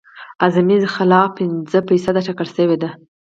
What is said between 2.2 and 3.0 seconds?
ټاکل شوې ده